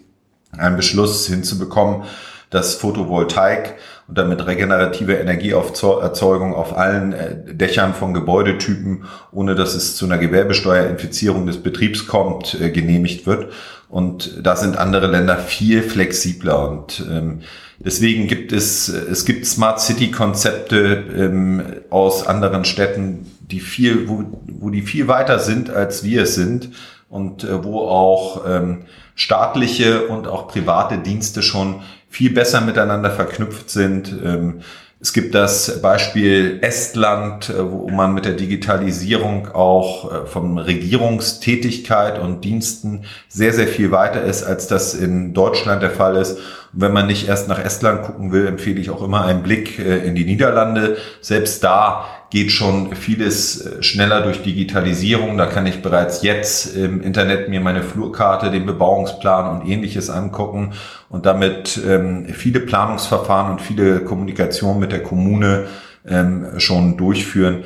[0.58, 2.04] einen Beschluss hinzubekommen,
[2.50, 3.76] dass Photovoltaik
[4.08, 10.20] und damit regenerative Energieerzeugung auf allen äh, Dächern von Gebäudetypen, ohne dass es zu einer
[10.20, 13.52] Gewerbesteuerinfizierung des Betriebs kommt, äh, genehmigt wird.
[13.90, 16.70] Und da sind andere Länder viel flexibler.
[16.70, 17.42] Und ähm,
[17.80, 24.24] deswegen gibt es, es gibt Smart City Konzepte ähm, aus anderen Städten, die viel, wo,
[24.48, 26.70] wo die viel weiter sind, als wir es sind
[27.10, 33.70] und äh, wo auch ähm, staatliche und auch private Dienste schon viel besser miteinander verknüpft
[33.70, 34.14] sind.
[34.24, 34.62] Ähm,
[35.02, 42.18] Es gibt das Beispiel Estland, äh, wo man mit der Digitalisierung auch äh, von Regierungstätigkeit
[42.18, 46.38] und Diensten sehr, sehr viel weiter ist, als das in Deutschland der Fall ist.
[46.74, 49.78] Und wenn man nicht erst nach Estland gucken will, empfehle ich auch immer einen Blick
[49.78, 50.98] äh, in die Niederlande.
[51.22, 55.38] Selbst da geht schon vieles äh, schneller durch Digitalisierung.
[55.38, 60.74] Da kann ich bereits jetzt im Internet mir meine Flurkarte, den Bebauungsplan und ähnliches angucken
[61.08, 65.68] und damit ähm, viele Planungsverfahren und viele Kommunikation mit der Kommune
[66.06, 67.64] ähm, schon durchführen.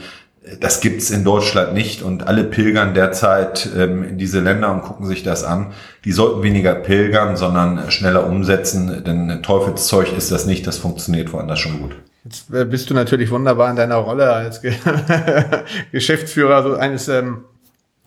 [0.60, 5.08] Das gibt's in Deutschland nicht und alle pilgern derzeit ähm, in diese Länder und gucken
[5.08, 5.71] sich das an.
[6.05, 11.58] Die sollten weniger pilgern, sondern schneller umsetzen, denn Teufelszeug ist das nicht, das funktioniert woanders
[11.58, 11.95] schon gut.
[12.23, 14.73] Jetzt äh, bist du natürlich wunderbar in deiner Rolle als Ge
[15.91, 17.45] Geschäftsführer so eines ähm,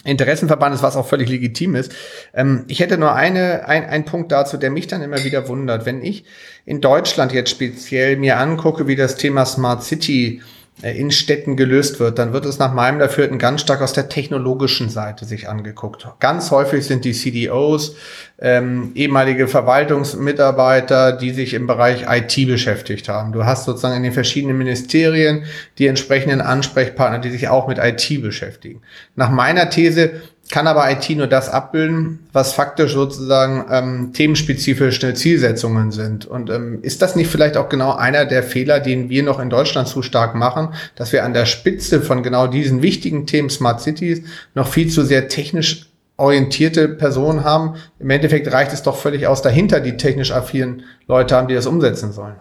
[0.05, 1.93] Interessenverbandes, was auch völlig legitim ist.
[2.35, 5.87] Ähm, ich hätte nur eine, ein, ein Punkt dazu, der mich dann immer wieder wundert.
[5.87, 6.25] Wenn ich
[6.65, 10.43] in Deutschland jetzt speziell mir angucke, wie das Thema Smart City
[10.91, 14.91] in Städten gelöst wird, dann wird es nach meinem Dafürhalten ganz stark aus der technologischen
[14.91, 16.07] Seite sich angeguckt.
[16.19, 17.95] Ganz häufig sind die CDOs
[18.41, 23.33] ähm, ehemalige Verwaltungsmitarbeiter, die sich im Bereich IT beschäftigt haben.
[23.33, 25.45] Du hast sozusagen in den verschiedenen Ministerien
[25.79, 28.83] die entsprechenden Ansprechpartner, die sich auch mit IT beschäftigen.
[29.15, 35.93] Nach meiner These kann aber IT nur das abbilden, was faktisch sozusagen ähm, themenspezifische Zielsetzungen
[35.93, 36.27] sind.
[36.27, 39.49] Und ähm, ist das nicht vielleicht auch genau einer der Fehler, den wir noch in
[39.49, 43.81] Deutschland zu stark machen, dass wir an der Spitze von genau diesen wichtigen Themen Smart
[43.81, 45.87] Cities noch viel zu sehr technisch
[46.19, 47.77] orientierte Personen haben?
[47.99, 51.67] Im Endeffekt reicht es doch völlig aus, dahinter die technisch affinen Leute haben, die das
[51.67, 52.35] umsetzen sollen.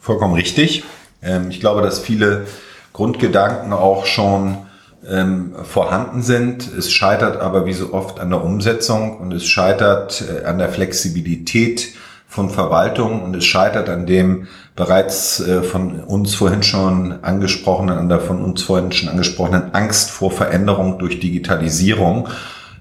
[0.00, 0.82] Vollkommen richtig.
[1.22, 2.46] Ähm, ich glaube, dass viele
[2.94, 4.56] Grundgedanken auch schon
[5.10, 6.72] ähm, vorhanden sind.
[6.72, 10.68] Es scheitert aber wie so oft an der Umsetzung und es scheitert äh, an der
[10.68, 11.88] Flexibilität
[12.28, 14.46] von Verwaltung und es scheitert an dem
[14.76, 20.10] bereits äh, von uns vorhin schon angesprochenen, an der von uns vorhin schon angesprochenen Angst
[20.10, 22.28] vor Veränderung durch Digitalisierung.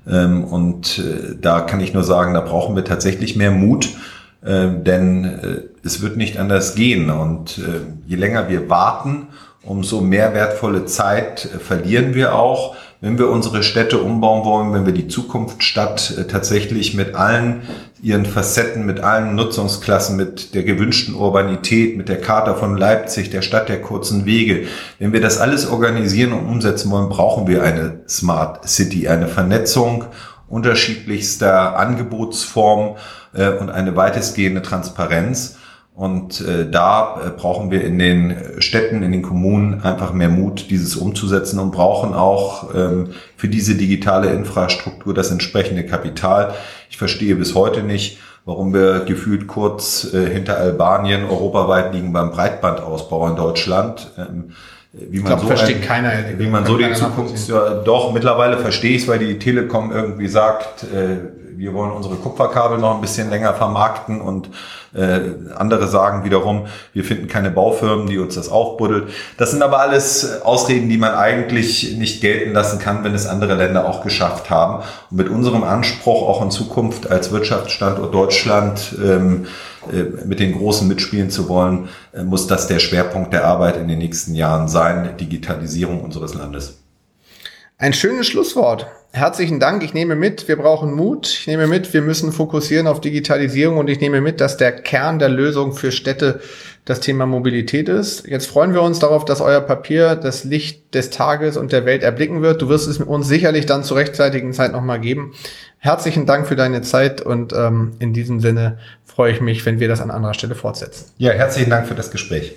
[0.07, 3.89] Ähm, und äh, da kann ich nur sagen, da brauchen wir tatsächlich mehr Mut,
[4.43, 7.09] äh, denn äh, es wird nicht anders gehen.
[7.09, 9.29] Und äh, je länger wir warten,
[9.63, 14.85] umso mehr wertvolle Zeit äh, verlieren wir auch, wenn wir unsere Städte umbauen wollen, wenn
[14.85, 17.61] wir die Zukunftsstadt äh, tatsächlich mit allen
[18.01, 23.41] ihren Facetten, mit allen Nutzungsklassen, mit der gewünschten Urbanität, mit der Charta von Leipzig, der
[23.41, 24.67] Stadt der kurzen Wege,
[24.99, 30.05] wenn wir das alles organisieren und umsetzen wollen, brauchen wir eine Smart City, eine Vernetzung
[30.47, 32.95] unterschiedlichster Angebotsformen
[33.33, 35.57] äh, und eine weitestgehende Transparenz.
[35.99, 40.69] Und äh, da äh, brauchen wir in den Städten, in den Kommunen einfach mehr Mut,
[40.69, 46.53] dieses umzusetzen und brauchen auch ähm, für diese digitale Infrastruktur das entsprechende Kapital.
[46.89, 52.31] Ich verstehe bis heute nicht, warum wir gefühlt kurz äh, hinter Albanien europaweit liegen beim
[52.31, 54.09] Breitbandausbau in Deutschland.
[54.17, 54.53] Ähm,
[54.91, 56.11] wie man glaub, so versteht ein, keiner.
[56.37, 60.27] Wie man so die Zukunft, ja, doch, mittlerweile verstehe ich es, weil die Telekom irgendwie
[60.27, 61.17] sagt, äh,
[61.55, 64.49] wir wollen unsere Kupferkabel noch ein bisschen länger vermarkten und
[64.95, 65.19] äh,
[65.55, 69.09] andere sagen wiederum, wir finden keine Baufirmen, die uns das aufbuddelt.
[69.37, 73.55] Das sind aber alles Ausreden, die man eigentlich nicht gelten lassen kann, wenn es andere
[73.55, 74.83] Länder auch geschafft haben.
[75.11, 79.78] Und mit unserem Anspruch auch in Zukunft als Wirtschaftsstandort Deutschland ähm, äh,
[80.25, 83.99] mit den Großen mitspielen zu wollen, äh, muss das der Schwerpunkt der Arbeit in den
[83.99, 86.79] nächsten Jahren sein, Digitalisierung unseres Landes.
[87.77, 88.87] Ein schönes Schlusswort.
[89.11, 89.83] Herzlichen Dank.
[89.83, 91.27] Ich nehme mit, wir brauchen Mut.
[91.27, 95.17] Ich nehme mit, wir müssen fokussieren auf Digitalisierung und ich nehme mit, dass der Kern
[95.17, 96.41] der Lösung für Städte
[96.85, 98.27] das Thema Mobilität ist.
[98.27, 102.03] Jetzt freuen wir uns darauf, dass euer Papier das Licht des Tages und der Welt
[102.03, 102.61] erblicken wird.
[102.61, 105.33] Du wirst es uns sicherlich dann zur rechtzeitigen Zeit nochmal geben.
[105.81, 109.87] Herzlichen Dank für deine Zeit und ähm, in diesem Sinne freue ich mich, wenn wir
[109.87, 111.11] das an anderer Stelle fortsetzen.
[111.17, 112.55] Ja, herzlichen Dank für das Gespräch.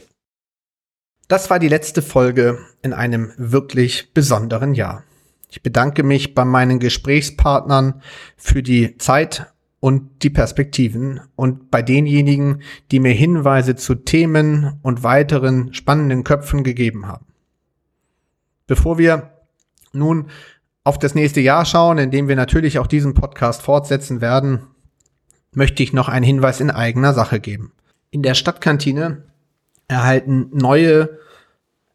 [1.29, 5.05] Das war die letzte Folge in einem wirklich besonderen Jahr.
[5.49, 8.03] Ich bedanke mich bei meinen Gesprächspartnern
[8.37, 15.05] für die Zeit und die Perspektiven und bei denjenigen, die mir Hinweise zu Themen und
[15.05, 17.27] weiteren spannenden Köpfen gegeben haben.
[18.67, 19.31] Bevor wir
[19.93, 20.29] nun
[20.85, 24.67] auf das nächste Jahr schauen, in dem wir natürlich auch diesen Podcast fortsetzen werden,
[25.53, 27.73] möchte ich noch einen Hinweis in eigener Sache geben.
[28.11, 29.25] In der Stadtkantine
[29.89, 31.19] erhalten neue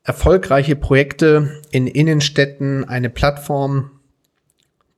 [0.03, 3.91] erfolgreiche Projekte in Innenstädten, eine Plattform,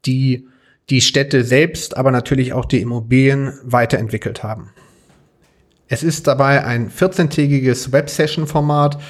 [0.05, 0.47] die
[0.89, 4.71] die Städte selbst, aber natürlich auch die Immobilien weiterentwickelt haben.
[5.87, 9.01] Es ist dabei ein 14-tägiges Web-Session-Format,